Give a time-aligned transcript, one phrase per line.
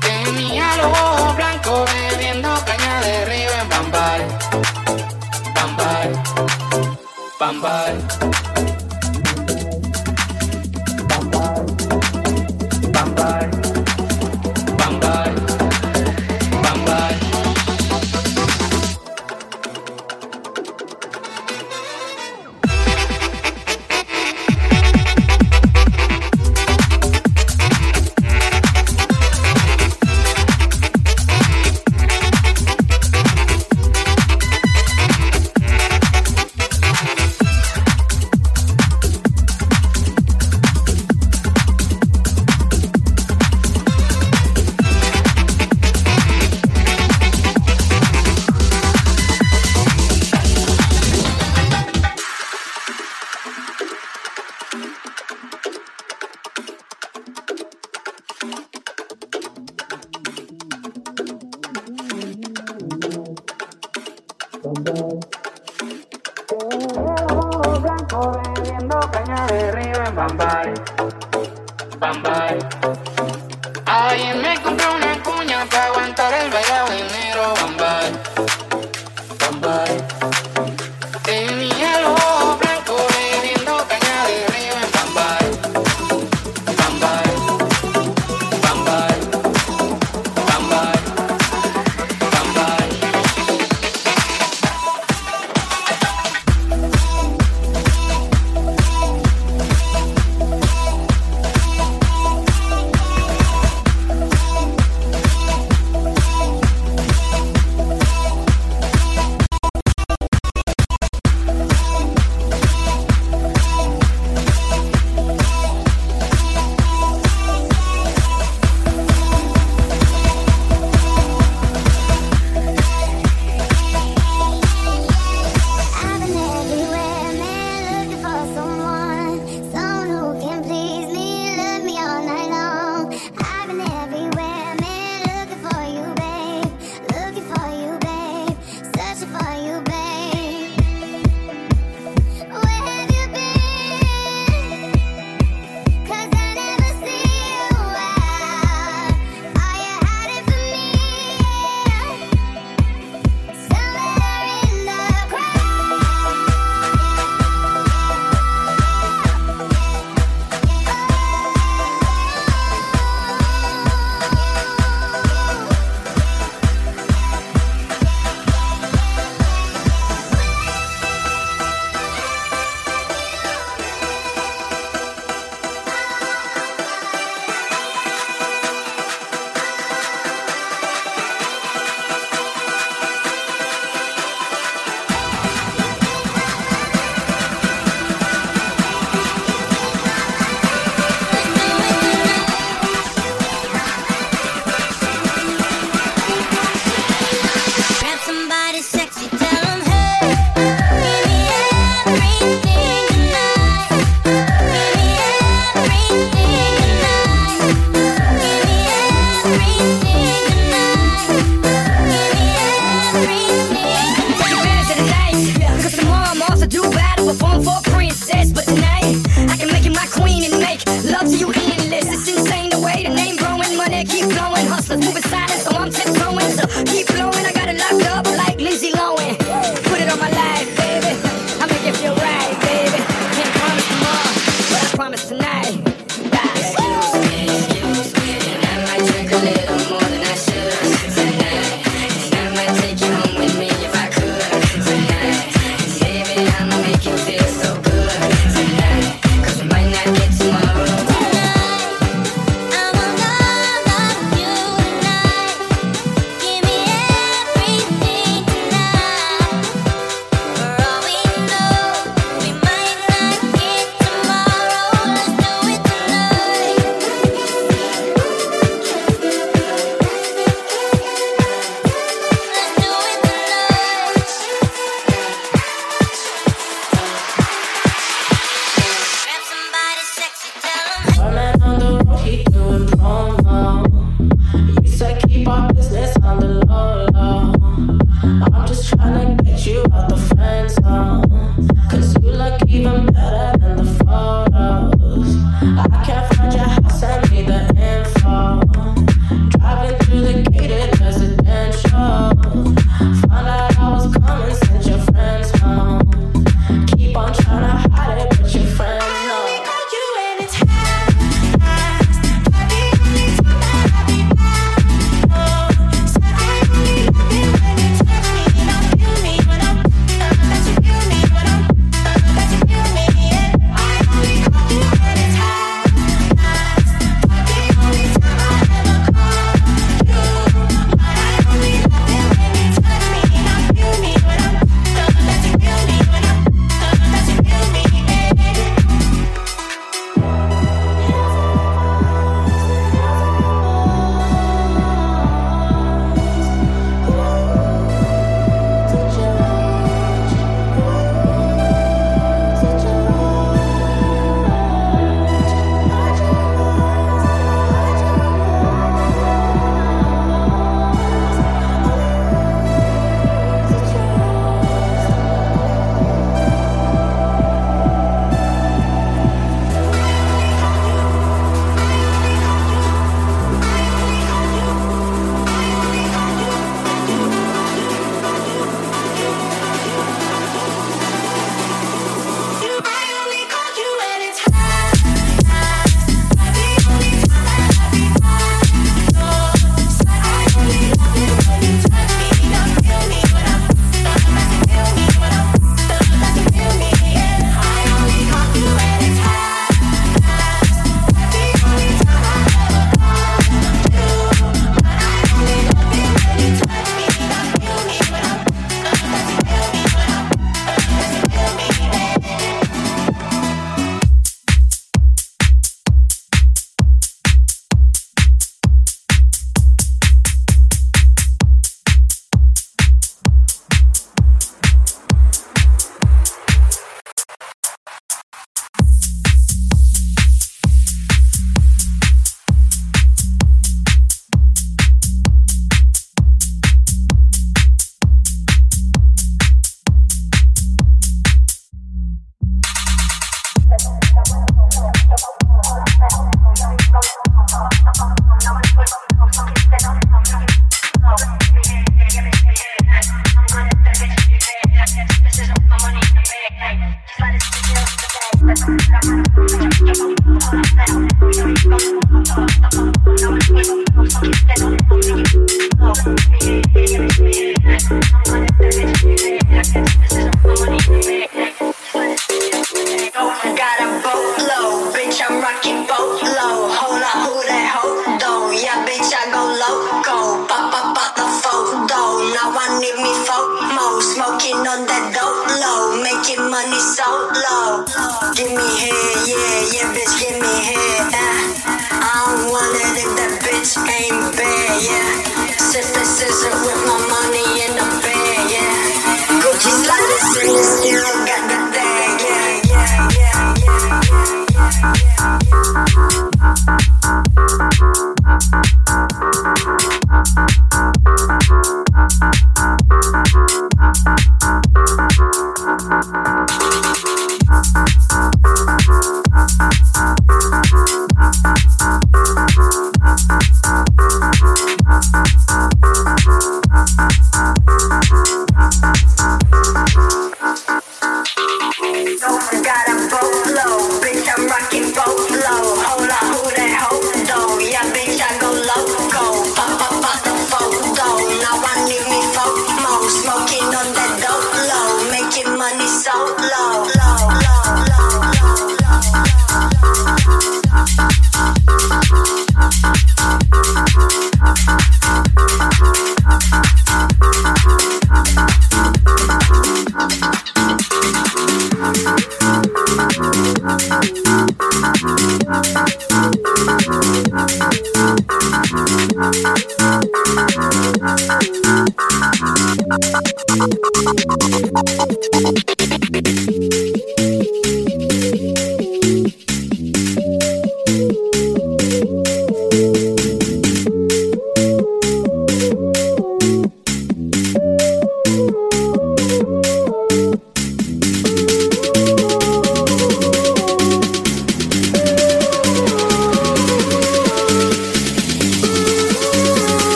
[0.00, 4.26] Tenía los ojos blancos bebiendo caña de río en Bambay.
[5.54, 6.12] Bambay.
[7.38, 8.51] Bambay.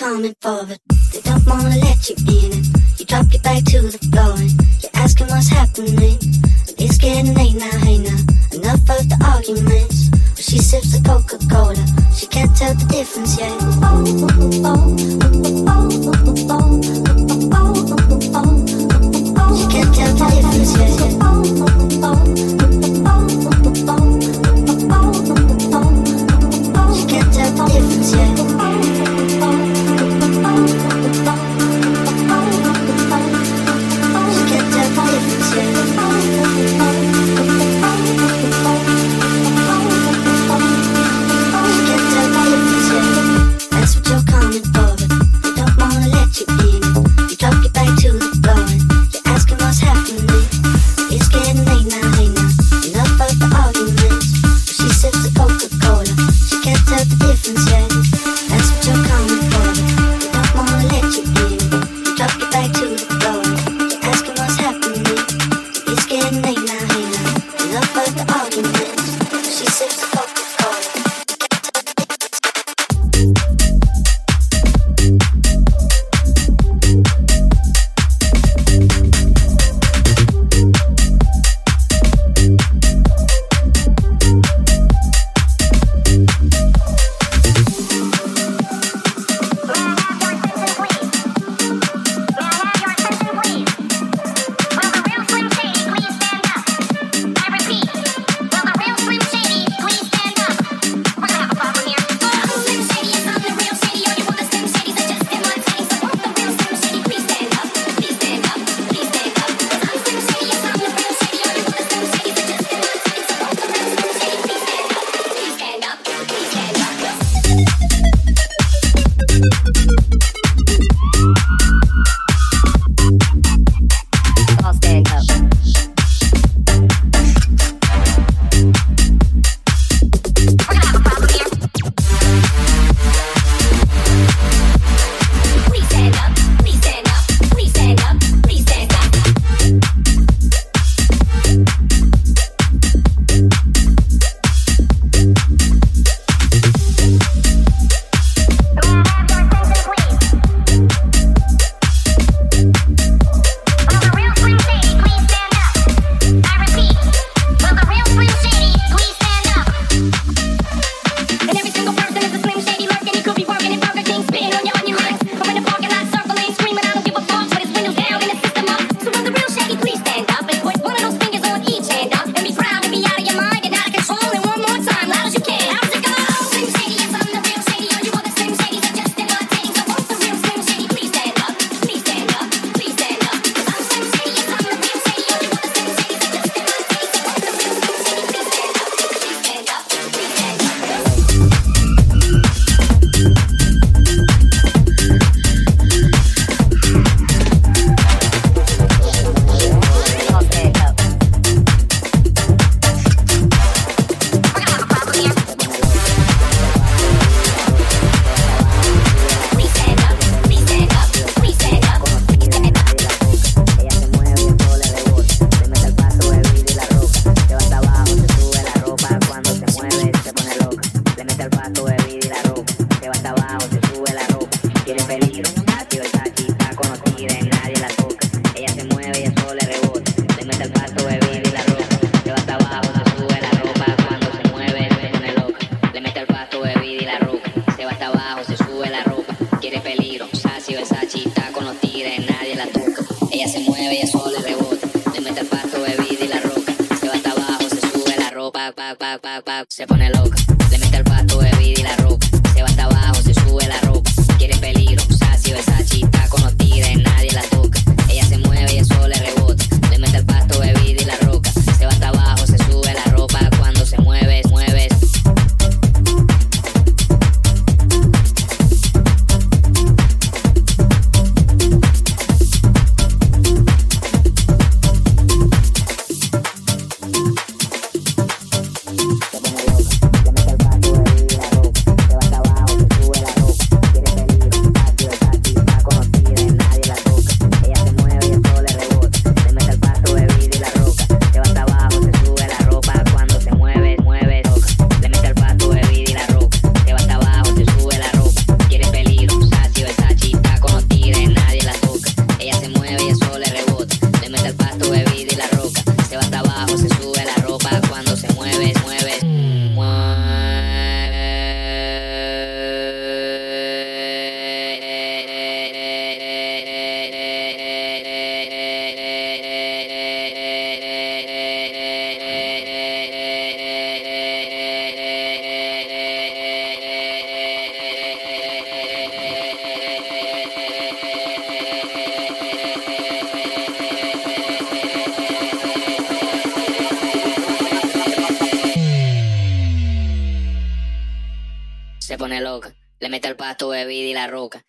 [0.00, 0.34] common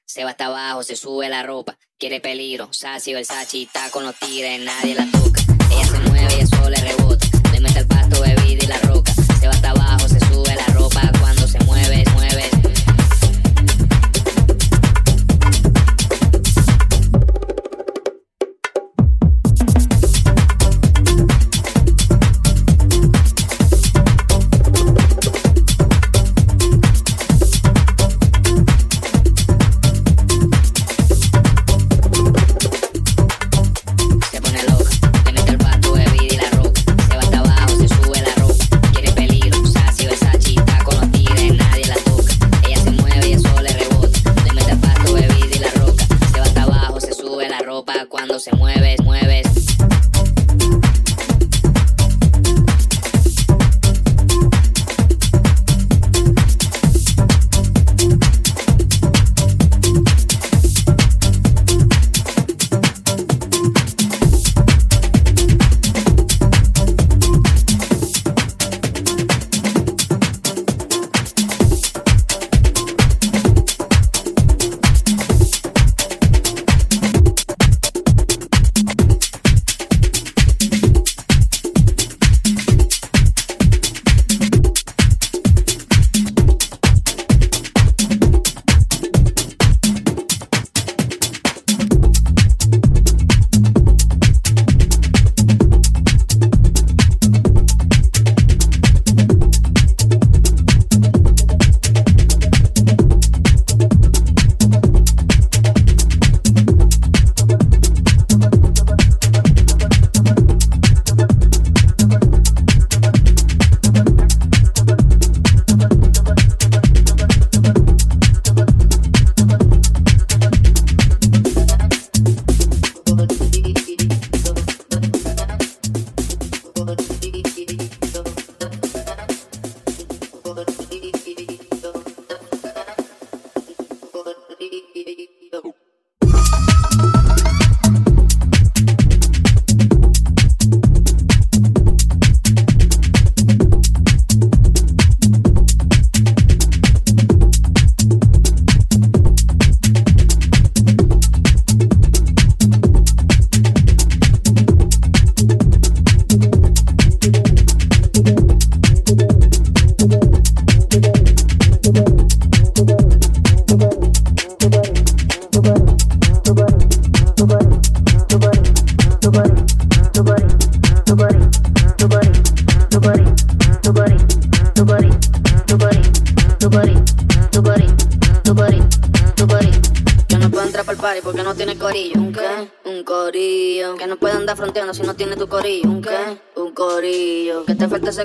[0.06, 1.78] Se va hasta abajo, se sube la ropa.
[2.00, 5.42] Quiere peligro, Sassy Versace está con los tigres, nadie la toca.
[5.72, 7.28] Ella se mueve y eso le rebota.
[7.52, 9.14] Le mete al pasto bebida y la roca.
[9.40, 11.21] Se va hasta abajo, se sube la ropa.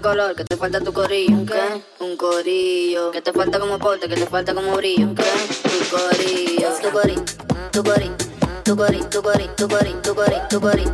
[0.06, 1.34] Que te falta tu corillo.
[1.34, 1.82] ¿Un qué?
[1.98, 3.10] Un corillo.
[3.10, 5.08] Que te falta como porte, que te falta como brillo.
[5.08, 5.24] ¿Un qué?
[5.24, 7.24] Un corillo, tu corillo,
[7.72, 8.14] tu corillo,
[8.62, 10.92] tu corillo, tu corillo, tu corillo, tu corillo, tu corillo,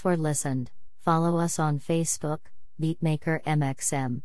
[0.00, 0.70] For listened.
[1.04, 2.38] Follow us on Facebook,
[2.80, 4.22] Beatmaker MXM.